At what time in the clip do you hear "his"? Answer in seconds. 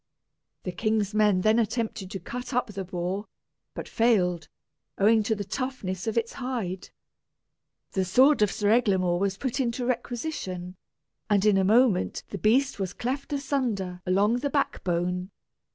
6.15-6.33